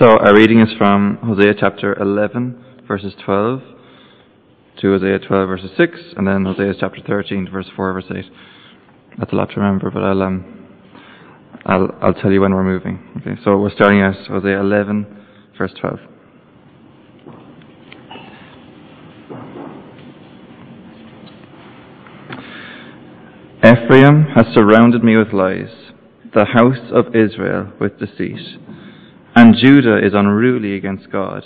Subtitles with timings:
[0.00, 3.60] So our reading is from Hosea chapter 11, verses 12
[4.80, 8.24] to Hosea 12, verses 6, and then Hosea chapter 13, verse 4, verse 8.
[9.18, 10.68] That's a lot to remember, but I'll, um,
[11.66, 13.10] I'll, I'll tell you when we're moving.
[13.18, 15.26] Okay, so we're starting at Hosea 11,
[15.58, 15.98] verse 12.
[23.58, 25.92] Ephraim has surrounded me with lies,
[26.32, 28.60] the house of Israel with deceit,
[29.50, 31.42] and Judah is unruly against God,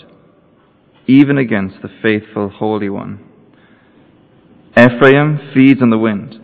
[1.06, 3.18] even against the faithful Holy One.
[4.76, 6.38] Ephraim feeds on the wind.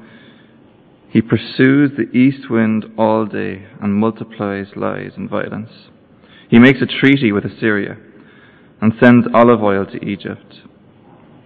[1.11, 5.69] He pursues the east wind all day and multiplies lies and violence.
[6.49, 7.99] He makes a treaty with Assyria
[8.81, 10.63] and sends olive oil to Egypt.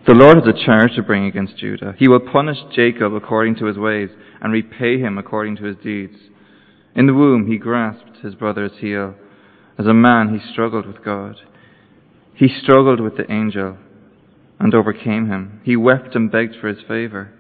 [0.07, 1.96] The Lord has a charge to bring against Judah.
[1.99, 4.10] He will punish Jacob according to his ways
[4.41, 6.19] and repay him according to his deeds.
[6.95, 9.16] In the womb he grasped his brother's heel.
[9.78, 11.37] As a man he struggled with God.
[12.34, 13.79] He struggled with the angel
[14.59, 15.60] and overcame him.
[15.65, 17.30] He wept and begged for his favor.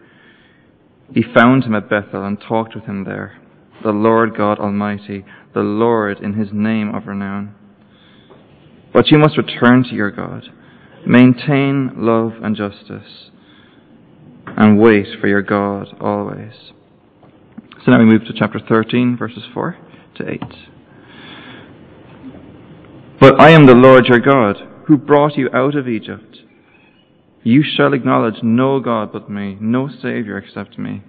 [1.12, 3.38] He found him at Bethel and talked with him there.
[3.82, 7.54] The Lord God Almighty, the Lord in his name of renown.
[8.92, 10.44] But you must return to your God.
[11.06, 13.30] Maintain love and justice,
[14.46, 16.52] and wait for your God always.
[17.84, 19.76] So now we move to chapter 13, verses 4
[20.16, 20.40] to 8.
[23.24, 26.40] But I am the Lord your God, who brought you out of Egypt.
[27.42, 31.02] You shall acknowledge no God but me, no Saviour except me.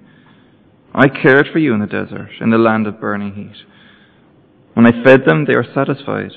[0.93, 3.65] I cared for you in the desert, in the land of burning heat.
[4.75, 6.31] When I fed them, they were satisfied.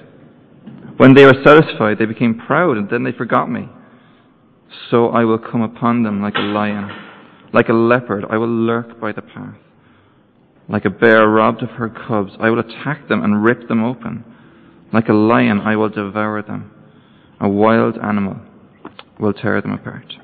[0.96, 3.68] When they were satisfied, they became proud, and then they forgot me.
[4.90, 6.90] So I will come upon them like a lion.
[7.52, 9.54] Like a leopard, I will lurk by the path.
[10.68, 14.24] Like a bear robbed of her cubs, I will attack them and rip them open.
[14.92, 16.72] Like a lion, I will devour them.
[17.41, 18.36] A wild animal
[19.20, 20.14] will tear them apart.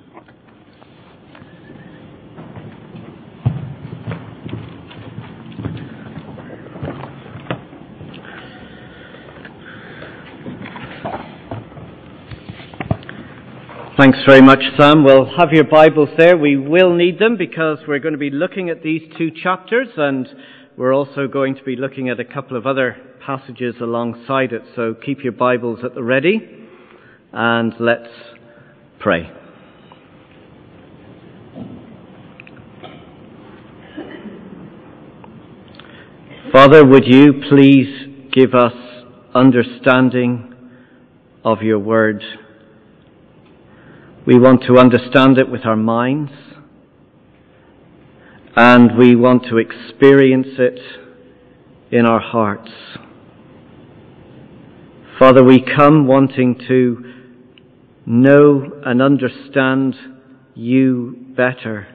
[13.97, 15.05] Thanks very much, Sam.
[15.05, 16.37] We'll have your Bibles there.
[16.37, 20.27] We will need them because we're going to be looking at these two chapters and
[20.77, 24.63] we're also going to be looking at a couple of other passages alongside it.
[24.77, 26.41] So keep your Bibles at the ready
[27.33, 28.11] and let's
[28.99, 29.31] pray.
[36.53, 38.75] Father, would you please give us
[39.35, 40.55] understanding
[41.45, 42.23] of your word?
[44.27, 46.31] We want to understand it with our minds,
[48.57, 50.79] and we want to experience it
[51.91, 52.71] in our hearts.
[55.19, 57.15] Father, we come wanting to
[58.07, 59.95] know and understand
[60.55, 61.87] you better,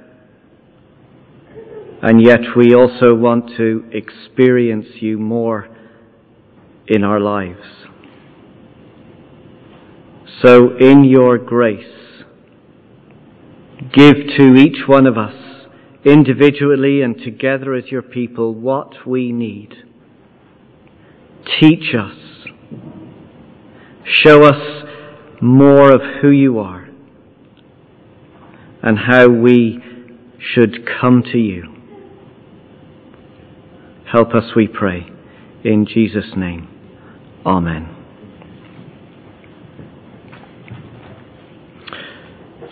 [2.01, 5.67] and yet we also want to experience you more
[6.87, 7.65] in our lives.
[10.41, 11.99] So, in your grace,
[13.93, 15.33] Give to each one of us,
[16.05, 19.73] individually and together as your people, what we need.
[21.59, 22.28] Teach us.
[24.05, 24.85] Show us
[25.41, 26.89] more of who you are
[28.81, 29.79] and how we
[30.39, 31.75] should come to you.
[34.11, 35.07] Help us, we pray.
[35.63, 36.67] In Jesus' name.
[37.45, 37.95] Amen.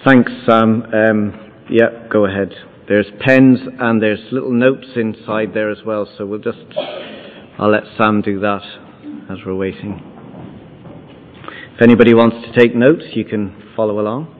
[0.05, 0.83] Thanks, Sam.
[0.93, 2.53] Um, yeah, go ahead.
[2.87, 6.59] There's pens and there's little notes inside there as well, so we'll just,
[7.59, 8.63] I'll let Sam do that
[9.29, 10.16] as we're waiting.
[11.77, 14.36] If anybody wants to take notes, you can follow along.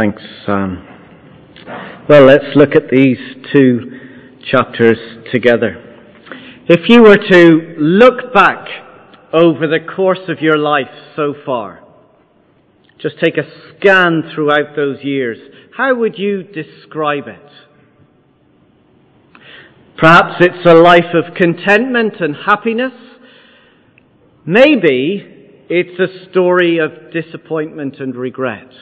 [0.00, 0.82] Thanks, Sam.
[2.08, 3.18] Well, let's look at these
[3.52, 4.00] two
[4.50, 4.96] chapters
[5.30, 5.76] together.
[6.70, 8.66] If you were to look back
[9.34, 11.84] over the course of your life so far,
[12.98, 13.42] just take a
[13.76, 15.36] scan throughout those years,
[15.76, 17.50] how would you describe it?
[19.98, 22.94] Perhaps it's a life of contentment and happiness.
[24.46, 28.72] Maybe it's a story of disappointment and regret.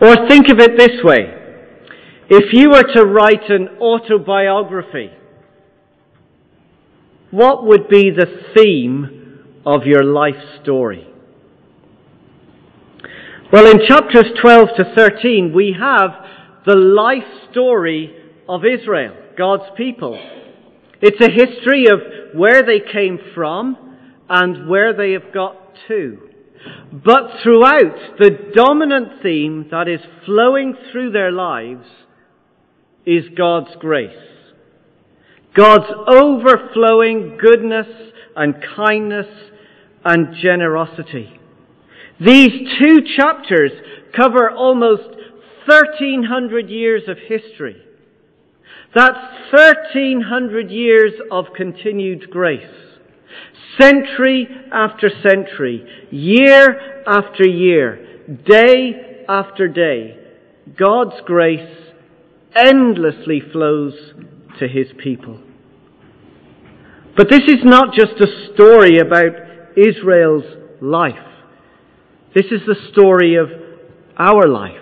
[0.00, 1.34] Or think of it this way.
[2.28, 5.10] If you were to write an autobiography,
[7.30, 8.26] what would be the
[8.56, 11.06] theme of your life story?
[13.52, 16.10] Well, in chapters 12 to 13, we have
[16.66, 18.14] the life story
[18.48, 20.18] of Israel, God's people.
[21.00, 22.00] It's a history of
[22.34, 23.76] where they came from
[24.28, 25.56] and where they have got
[25.88, 26.30] to.
[26.92, 31.86] But throughout, the dominant theme that is flowing through their lives
[33.04, 34.16] is God's grace.
[35.54, 37.86] God's overflowing goodness
[38.36, 39.26] and kindness
[40.04, 41.38] and generosity.
[42.20, 43.72] These two chapters
[44.14, 45.16] cover almost
[45.66, 47.82] 1300 years of history.
[48.94, 49.18] That's
[49.52, 52.83] 1300 years of continued grace.
[53.80, 60.16] Century after century, year after year, day after day,
[60.78, 61.92] God's grace
[62.56, 63.94] endlessly flows
[64.58, 65.40] to His people.
[67.16, 69.32] But this is not just a story about
[69.76, 70.44] Israel's
[70.80, 71.14] life.
[72.34, 73.48] This is the story of
[74.18, 74.72] our life.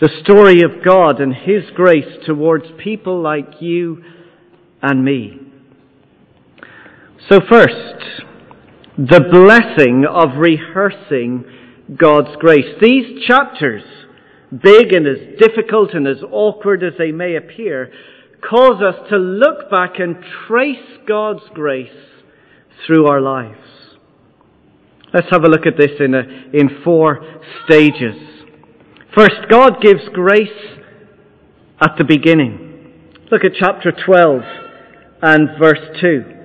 [0.00, 4.02] The story of God and His grace towards people like you
[4.82, 5.45] and me.
[7.28, 8.22] So first,
[8.96, 11.44] the blessing of rehearsing
[11.96, 12.76] God's grace.
[12.80, 13.82] These chapters,
[14.50, 17.90] big and as difficult and as awkward as they may appear,
[18.48, 21.90] cause us to look back and trace God's grace
[22.86, 23.58] through our lives.
[25.12, 27.24] Let's have a look at this in, a, in four
[27.64, 28.14] stages.
[29.16, 30.48] First, God gives grace
[31.80, 32.92] at the beginning.
[33.32, 34.42] Look at chapter 12
[35.22, 36.35] and verse 2.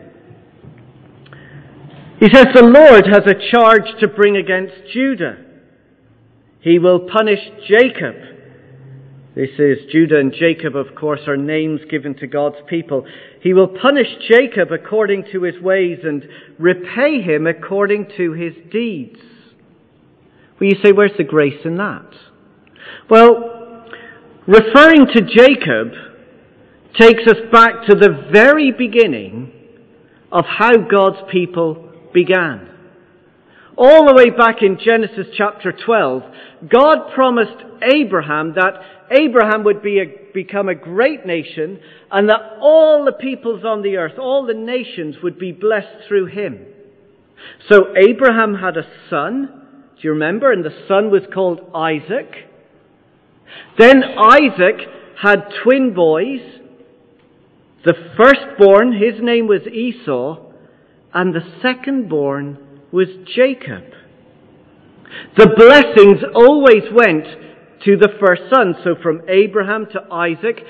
[2.22, 5.38] He says, The Lord has a charge to bring against Judah.
[6.60, 8.14] He will punish Jacob.
[9.34, 13.08] This is Judah and Jacob, of course, are names given to God's people.
[13.42, 16.24] He will punish Jacob according to his ways and
[16.60, 19.18] repay him according to his deeds.
[20.60, 22.06] Well, you say, where's the grace in that?
[23.10, 23.88] Well,
[24.46, 25.88] referring to Jacob
[27.00, 29.52] takes us back to the very beginning
[30.32, 32.70] of how God's people began.
[33.78, 36.24] All the way back in Genesis chapter 12,
[36.70, 38.74] God promised Abraham that
[39.12, 41.80] Abraham would be a, become a great nation
[42.12, 46.28] and that all the peoples on the earth, all the nations would be blessed through
[46.28, 46.66] him.
[47.70, 49.50] So Abraham had a son,
[49.96, 50.52] do you remember?
[50.52, 52.30] And the son was called Isaac.
[53.78, 54.76] Then Isaac
[55.22, 56.42] had twin boys.
[57.84, 60.51] The firstborn, his name was Esau,
[61.14, 62.58] and the second born
[62.92, 63.84] was Jacob.
[65.38, 67.26] The blessings always went
[67.84, 70.64] to the first son, so from Abraham to Isaac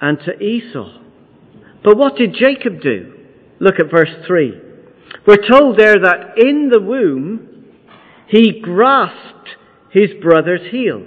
[0.00, 1.00] and to Esau.
[1.82, 3.14] But what did Jacob do?
[3.60, 4.60] Look at verse 3.
[5.26, 7.64] We're told there that in the womb
[8.28, 9.48] he grasped
[9.90, 11.04] his brother's heel.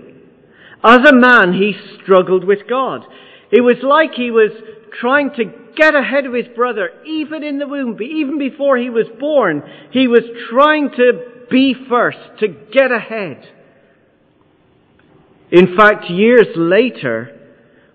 [0.84, 3.06] As a man, he struggled with God.
[3.52, 4.52] It was like he was
[5.00, 9.08] trying to get ahead of his brother, even in the womb, even before he was
[9.20, 9.64] born.
[9.92, 13.44] He was trying to be first, to get ahead.
[15.52, 17.38] In fact, years later,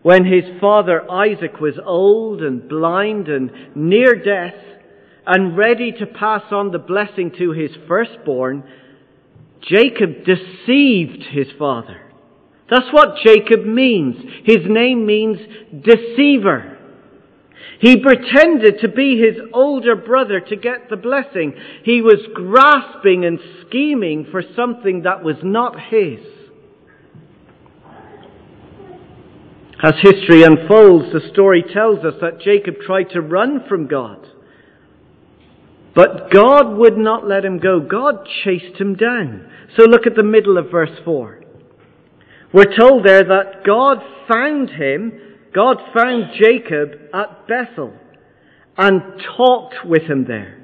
[0.02, 4.54] when his father Isaac was old and blind and near death
[5.26, 8.62] and ready to pass on the blessing to his firstborn,
[9.62, 12.00] Jacob deceived his father.
[12.70, 14.16] That's what Jacob means.
[14.44, 15.38] His name means
[15.82, 16.75] deceiver.
[17.80, 21.54] He pretended to be his older brother to get the blessing.
[21.84, 26.20] He was grasping and scheming for something that was not his.
[29.82, 34.26] As history unfolds, the story tells us that Jacob tried to run from God.
[35.94, 37.80] But God would not let him go.
[37.80, 39.50] God chased him down.
[39.76, 41.42] So look at the middle of verse 4.
[42.52, 43.98] We're told there that God
[44.28, 45.12] found him
[45.56, 47.94] God found Jacob at Bethel
[48.76, 49.00] and
[49.38, 50.62] talked with him there.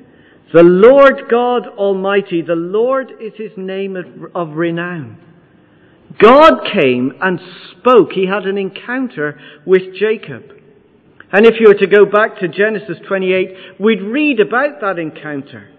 [0.52, 5.18] The Lord God Almighty, the Lord is his name of, of renown.
[6.18, 8.12] God came and spoke.
[8.12, 10.42] He had an encounter with Jacob.
[11.32, 15.70] And if you were to go back to Genesis 28, we'd read about that encounter.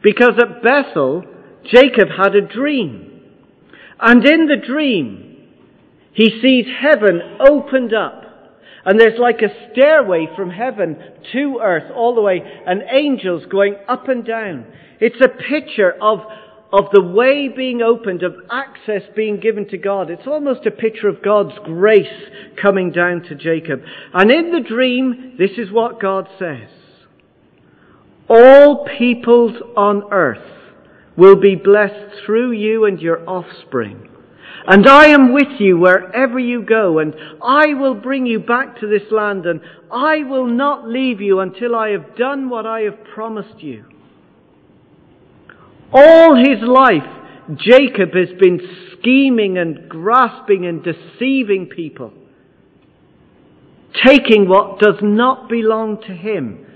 [0.00, 1.24] Because at Bethel,
[1.64, 3.20] Jacob had a dream.
[3.98, 5.28] And in the dream,
[6.12, 8.26] he sees heaven opened up.
[8.84, 10.96] And there's like a stairway from heaven
[11.32, 14.66] to earth all the way, and angels going up and down.
[15.00, 16.20] It's a picture of,
[16.72, 20.10] of the way being opened, of access being given to God.
[20.10, 22.06] It's almost a picture of God's grace
[22.60, 23.82] coming down to Jacob.
[24.14, 26.68] And in the dream, this is what God says.
[28.28, 30.44] All peoples on earth
[31.16, 34.07] will be blessed through you and your offspring.
[34.70, 38.86] And I am with you wherever you go, and I will bring you back to
[38.86, 43.02] this land, and I will not leave you until I have done what I have
[43.14, 43.86] promised you.
[45.90, 47.08] All his life,
[47.56, 48.60] Jacob has been
[48.92, 52.12] scheming and grasping and deceiving people,
[54.04, 56.66] taking what does not belong to him.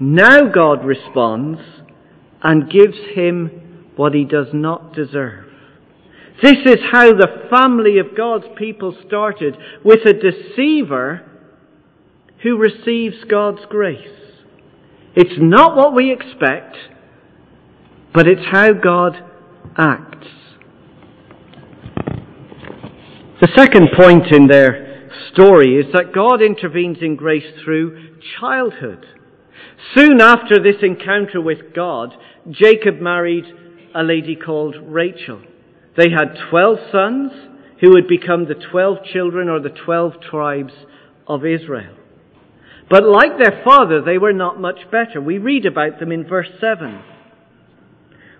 [0.00, 1.60] Now God responds
[2.42, 5.45] and gives him what he does not deserve.
[6.42, 11.22] This is how the family of God's people started with a deceiver
[12.42, 14.08] who receives God's grace.
[15.14, 16.76] It's not what we expect,
[18.12, 19.14] but it's how God
[19.78, 20.26] acts.
[23.40, 29.06] The second point in their story is that God intervenes in grace through childhood.
[29.94, 32.14] Soon after this encounter with God,
[32.50, 33.44] Jacob married
[33.94, 35.40] a lady called Rachel.
[35.96, 37.32] They had 12 sons
[37.80, 40.72] who would become the 12 children or the 12 tribes
[41.26, 41.94] of Israel.
[42.88, 45.20] But like their father, they were not much better.
[45.20, 47.02] We read about them in verse 7.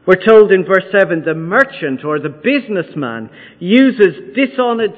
[0.06, 4.94] We're told in verse 7 the merchant or the businessman uses dishonest,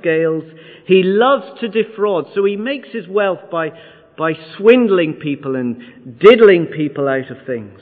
[0.00, 0.44] scales.
[0.86, 3.72] He loves to defraud, so he makes his wealth by,
[4.16, 7.80] by swindling people and diddling people out of things.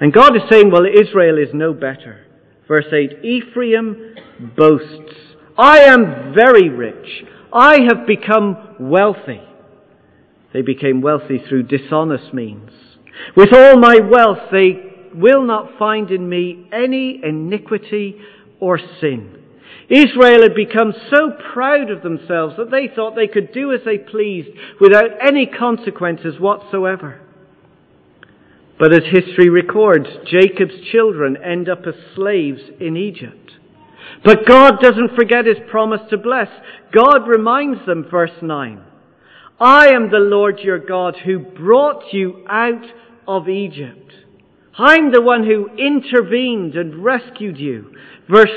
[0.00, 2.26] And God is saying, well, Israel is no better.
[2.66, 4.16] Verse 8, Ephraim
[4.56, 5.14] boasts,
[5.56, 7.24] I am very rich.
[7.52, 9.40] I have become wealthy.
[10.52, 12.70] They became wealthy through dishonest means.
[13.36, 18.16] With all my wealth, they will not find in me any iniquity
[18.58, 19.42] or sin.
[19.88, 23.98] Israel had become so proud of themselves that they thought they could do as they
[23.98, 24.48] pleased
[24.80, 27.20] without any consequences whatsoever.
[28.78, 33.52] But as history records, Jacob's children end up as slaves in Egypt.
[34.24, 36.48] But God doesn't forget his promise to bless.
[36.92, 38.82] God reminds them, verse 9,
[39.60, 42.84] I am the Lord your God who brought you out
[43.28, 44.12] of Egypt.
[44.76, 47.94] I'm the one who intervened and rescued you.
[48.28, 48.50] Verse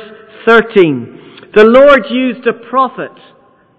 [0.47, 3.12] 13, the Lord used a prophet,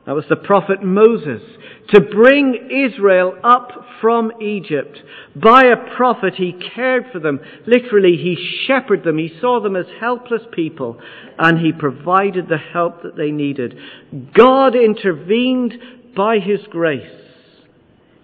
[0.09, 1.43] that was the prophet Moses,
[1.91, 4.97] to bring Israel up from Egypt.
[5.37, 7.41] By a prophet, he cared for them.
[7.67, 9.19] Literally, he shepherded them.
[9.19, 10.99] He saw them as helpless people,
[11.38, 13.77] and he provided the help that they needed.
[14.33, 15.75] God intervened
[16.17, 17.05] by his grace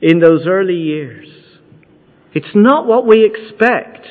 [0.00, 1.29] in those early years.
[2.33, 4.07] It's not what we expect,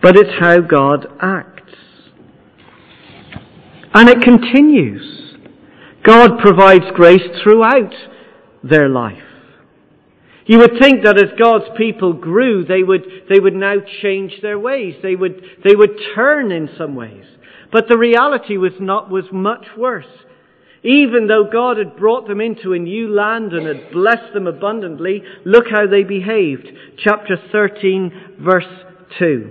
[0.00, 1.74] but it's how God acts.
[3.92, 5.27] And it continues.
[6.08, 7.92] God provides grace throughout
[8.64, 9.22] their life.
[10.46, 14.58] You would think that as God's people grew, they would, they would now change their
[14.58, 14.94] ways.
[15.02, 17.26] They would, they would turn in some ways.
[17.70, 20.06] But the reality was not, was much worse.
[20.82, 25.22] Even though God had brought them into a new land and had blessed them abundantly,
[25.44, 26.68] look how they behaved.
[27.04, 28.64] Chapter 13 verse
[29.18, 29.50] 2.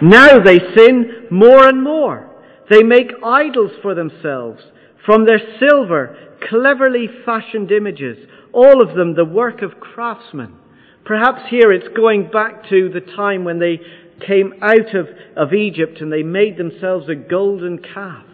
[0.00, 2.30] Now they sin more and more.
[2.70, 4.62] They make idols for themselves
[5.08, 6.14] from their silver,
[6.50, 8.18] cleverly fashioned images
[8.52, 10.54] all of them the work of craftsmen.
[11.06, 13.80] Perhaps here it's going back to the time when they
[14.26, 18.26] came out of, of Egypt and they made themselves a golden calf.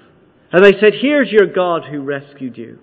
[0.50, 2.80] And they said, Here's your God who rescued you.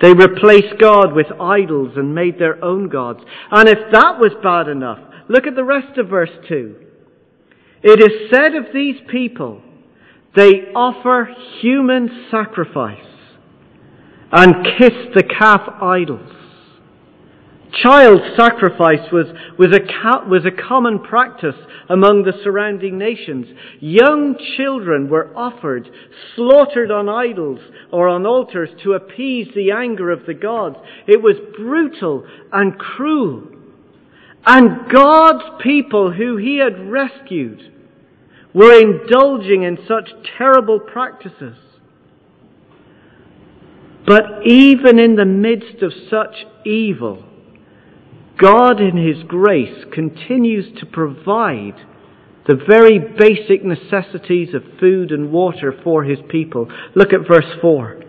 [0.00, 3.20] They replaced God with idols and made their own gods.
[3.50, 6.76] And if that was bad enough, look at the rest of verse 2.
[7.82, 9.60] It is said of these people,
[10.34, 11.28] they offer
[11.60, 12.98] human sacrifice
[14.32, 16.30] and kiss the calf idols.
[17.82, 19.26] Child sacrifice was,
[19.58, 21.56] was, a, was a common practice
[21.88, 23.46] among the surrounding nations.
[23.80, 25.88] Young children were offered,
[26.34, 27.60] slaughtered on idols
[27.92, 30.76] or on altars to appease the anger of the gods.
[31.06, 33.48] It was brutal and cruel.
[34.46, 37.73] And God's people who he had rescued
[38.54, 41.56] were indulging in such terrible practices.
[44.06, 47.24] But even in the midst of such evil,
[48.38, 51.74] God in His grace continues to provide
[52.46, 56.68] the very basic necessities of food and water for His people.
[56.94, 58.03] Look at verse 4.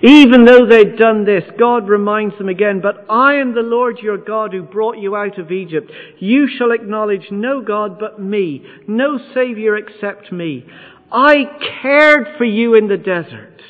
[0.00, 4.18] Even though they'd done this, God reminds them again, But I am the Lord your
[4.18, 5.90] God who brought you out of Egypt.
[6.18, 10.64] You shall acknowledge no God but me, no Saviour except me.
[11.10, 11.44] I
[11.82, 13.60] cared for you in the desert,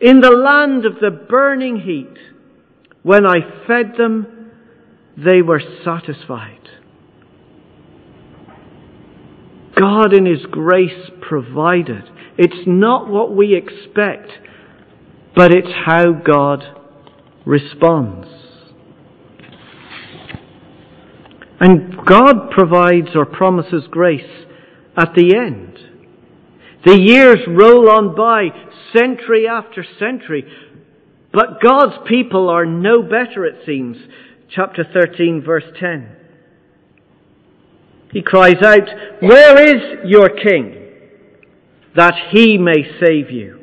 [0.00, 2.18] in the land of the burning heat.
[3.02, 4.50] When I fed them,
[5.16, 6.68] they were satisfied.
[9.76, 12.04] God in His grace provided.
[12.36, 14.30] It's not what we expect,
[15.36, 16.64] but it's how God
[17.44, 18.26] responds.
[21.60, 24.46] And God provides or promises grace
[24.96, 25.78] at the end.
[26.84, 28.48] The years roll on by,
[28.96, 30.44] century after century,
[31.32, 33.96] but God's people are no better, it seems
[34.48, 36.16] chapter 13, verse 10.
[38.12, 38.88] He cries out,
[39.20, 40.92] Where is your king,
[41.94, 43.55] that he may save you?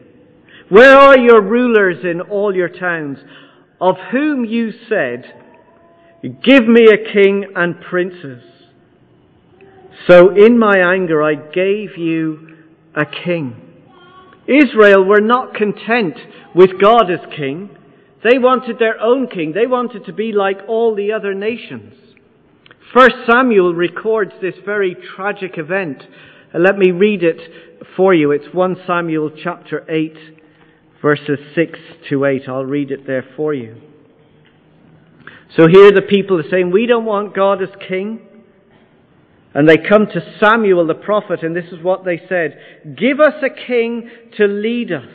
[0.74, 3.20] Where are your rulers in all your towns,
[3.80, 5.24] of whom you said,
[6.24, 8.42] Give me a king and princes?
[10.10, 12.58] So in my anger I gave you
[12.96, 13.56] a king.
[14.48, 16.18] Israel were not content
[16.56, 17.70] with God as king.
[18.24, 19.54] They wanted their own king.
[19.54, 21.94] They wanted to be like all the other nations.
[22.92, 26.02] First Samuel records this very tragic event.
[26.52, 28.32] Let me read it for you.
[28.32, 30.40] It's 1 Samuel chapter 8,
[31.04, 32.48] verses 6 to 8.
[32.48, 33.80] I'll read it there for you.
[35.56, 38.22] So here the people are saying, We don't want God as king.
[39.54, 43.36] And they come to Samuel the prophet, and this is what they said Give us
[43.44, 45.06] a king to lead us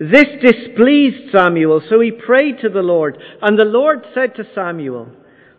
[0.00, 3.18] this displeased Samuel, so he prayed to the Lord.
[3.42, 5.08] And the Lord said to Samuel,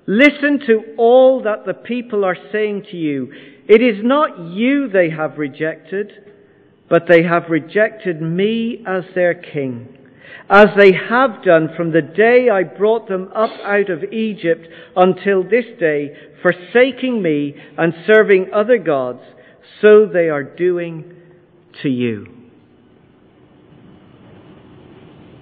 [0.08, 3.32] Listen to all that the people are saying to you.
[3.70, 6.12] It is not you they have rejected,
[6.92, 9.98] but they have rejected me as their king,
[10.50, 15.42] as they have done from the day I brought them up out of Egypt until
[15.42, 19.22] this day, forsaking me and serving other gods,
[19.82, 21.16] so they are doing
[21.82, 22.28] to you.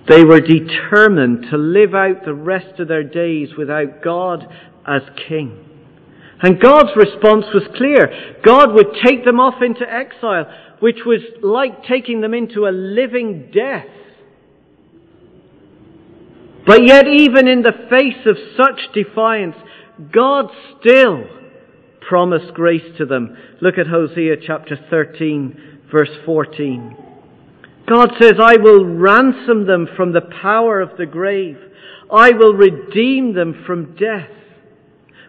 [0.07, 4.47] They were determined to live out the rest of their days without God
[4.85, 5.65] as king.
[6.41, 8.38] And God's response was clear.
[8.45, 10.45] God would take them off into exile,
[10.80, 13.86] which was like taking them into a living death.
[16.65, 19.56] But yet, even in the face of such defiance,
[20.13, 20.46] God
[20.80, 21.26] still
[22.08, 23.36] promised grace to them.
[23.62, 26.96] Look at Hosea chapter 13, verse 14.
[27.88, 31.58] God says, I will ransom them from the power of the grave.
[32.12, 34.30] I will redeem them from death.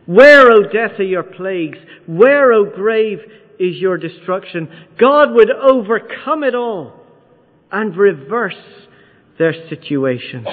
[0.04, 1.78] Where, O death, are your plagues?
[2.06, 3.20] Where, O grave,
[3.60, 4.68] is your destruction?
[4.98, 6.94] God would overcome it all
[7.70, 8.54] and reverse
[9.38, 10.44] their situation.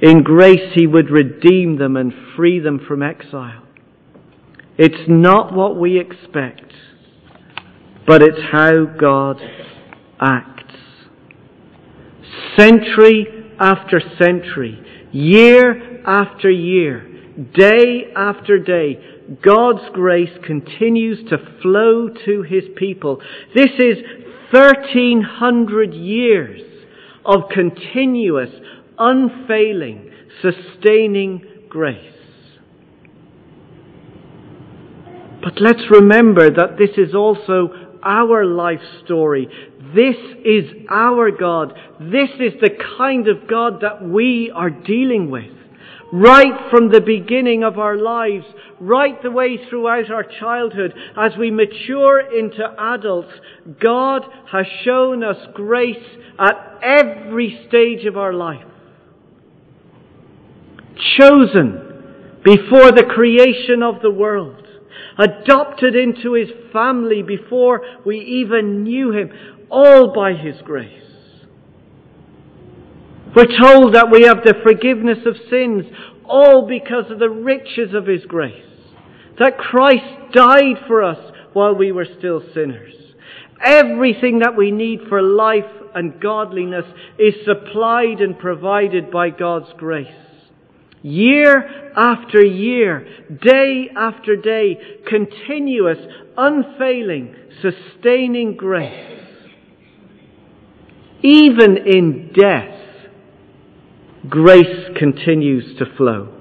[0.00, 3.62] In grace, He would redeem them and free them from exile.
[4.76, 6.72] It's not what we expect,
[8.06, 9.40] but it's how God
[10.20, 10.58] acts
[12.58, 13.26] century
[13.60, 14.80] after century,
[15.12, 17.06] year after year,
[17.54, 18.98] day after day,
[19.42, 23.20] God's grace continues to flow to His people.
[23.54, 23.98] This is
[24.50, 26.62] 1300 years
[27.26, 28.50] of continuous,
[28.98, 30.10] unfailing,
[30.40, 32.14] sustaining grace.
[35.42, 37.70] But let's remember that this is also
[38.02, 39.48] our life story.
[39.94, 41.74] This is our God.
[42.00, 45.57] This is the kind of God that we are dealing with.
[46.10, 48.46] Right from the beginning of our lives,
[48.80, 53.32] right the way throughout our childhood, as we mature into adults,
[53.80, 55.96] God has shown us grace
[56.38, 58.64] at every stage of our life.
[61.20, 64.66] Chosen before the creation of the world
[65.18, 69.30] adopted into his family before we even knew him,
[69.70, 71.07] all by his grace.
[73.34, 75.84] We're told that we have the forgiveness of sins,
[76.24, 78.64] all because of the riches of His grace.
[79.38, 81.18] That Christ died for us
[81.52, 82.94] while we were still sinners.
[83.64, 85.64] Everything that we need for life
[85.94, 86.84] and godliness
[87.18, 90.06] is supplied and provided by God's grace.
[91.02, 93.06] Year after year,
[93.40, 95.98] day after day, continuous,
[96.36, 99.20] unfailing, sustaining grace.
[101.22, 102.87] Even in death,
[104.28, 106.34] grace continues to flow.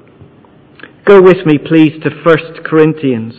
[1.06, 3.34] Go with me, please, to 1 Corinthians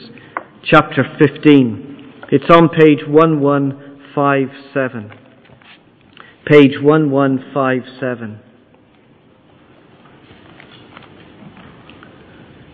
[0.65, 2.15] chapter 15.
[2.31, 5.11] It's on page 1157.
[6.47, 8.41] Page 1157.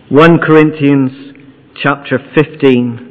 [0.09, 1.11] 1 Corinthians
[1.81, 3.05] chapter 15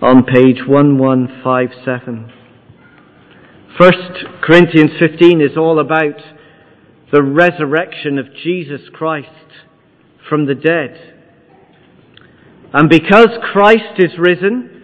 [0.00, 2.32] on page 1157.
[3.78, 3.92] 1
[4.42, 6.35] Corinthians 15 is all about
[7.12, 9.28] the resurrection of Jesus Christ
[10.28, 11.14] from the dead.
[12.72, 14.82] And because Christ is risen,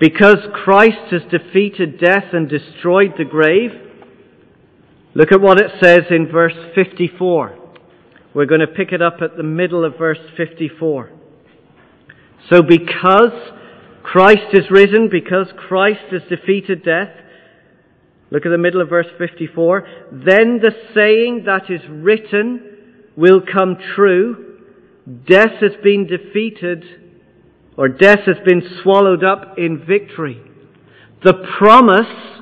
[0.00, 3.70] because Christ has defeated death and destroyed the grave,
[5.14, 7.58] look at what it says in verse 54.
[8.34, 11.10] We're going to pick it up at the middle of verse 54.
[12.50, 13.52] So because
[14.02, 17.10] Christ is risen, because Christ has defeated death,
[18.32, 23.76] look at the middle of verse 54, then the saying that is written will come
[23.94, 24.58] true.
[25.26, 26.82] Death has been defeated,
[27.76, 30.40] or death has been swallowed up in victory.
[31.22, 32.40] The promise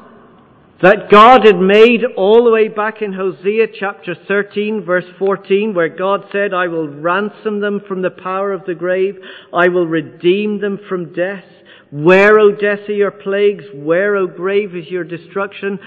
[0.80, 5.88] that God had made all the way back in Hosea chapter 13 verse 14 where
[5.88, 9.16] God said, I will ransom them from the power of the grave.
[9.52, 11.44] I will redeem them from death.
[11.90, 13.64] Where, O death, are your plagues?
[13.74, 15.78] Where, O grave, is your destruction?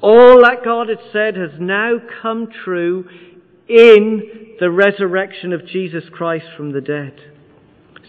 [0.00, 3.06] All that God had said has now come true
[3.68, 7.31] in the resurrection of Jesus Christ from the dead.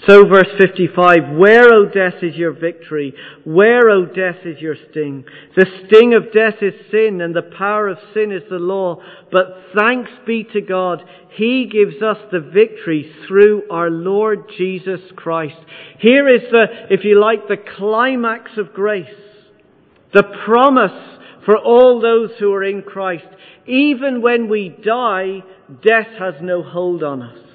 [0.08, 3.14] So, verse 55, Where, O death, is your victory?
[3.46, 5.24] Where, O death, is your sting?
[5.56, 8.98] The sting of death is sin, and the power of sin is the law.
[9.32, 9.46] But
[9.78, 11.04] thanks be to God,
[11.36, 15.56] He gives us the victory through our Lord Jesus Christ.
[16.00, 19.08] Here is the, if you like, the climax of grace.
[20.14, 23.26] The promise for all those who are in Christ.
[23.68, 25.44] Even when we die,
[25.82, 27.53] death has no hold on us.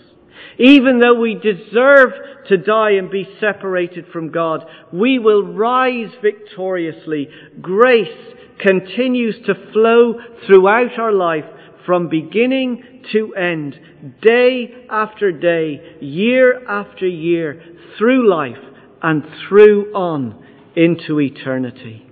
[0.59, 2.11] Even though we deserve
[2.49, 7.29] to die and be separated from God, we will rise victoriously.
[7.61, 10.15] Grace continues to flow
[10.47, 11.45] throughout our life
[11.87, 13.79] from beginning to end,
[14.21, 17.63] day after day, year after year,
[17.97, 18.59] through life
[19.03, 20.45] and through on
[20.77, 22.07] into eternity.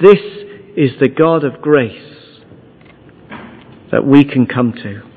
[0.00, 0.18] This
[0.76, 2.40] is the God of grace
[3.92, 5.11] that we can come to.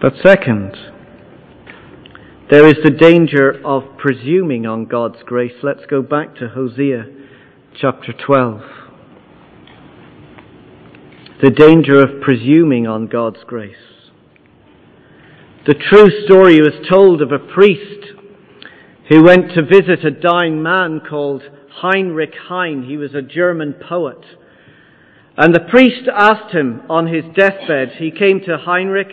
[0.00, 0.76] But second,
[2.50, 5.54] there is the danger of presuming on God's grace.
[5.62, 7.06] Let's go back to Hosea
[7.80, 8.60] chapter 12.
[11.42, 13.74] The danger of presuming on God's grace.
[15.66, 18.12] The true story was told of a priest
[19.08, 22.82] who went to visit a dying man called Heinrich Heine.
[22.82, 24.24] He was a German poet.
[25.38, 29.12] And the priest asked him on his deathbed, he came to Heinrich